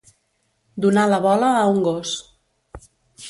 Donar 0.85 1.03
la 1.11 1.19
bola 1.27 1.51
a 1.57 1.61
un 1.73 1.77
gos. 1.89 2.15